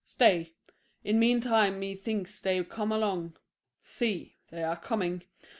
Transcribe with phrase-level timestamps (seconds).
[0.03, 0.55] Stay;
[1.03, 3.37] in mean time me thinks they come along:
[3.83, 5.21] See, they are coming.